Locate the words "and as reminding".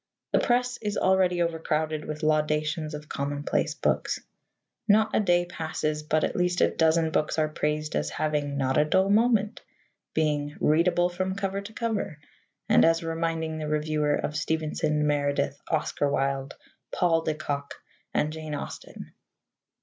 12.67-13.59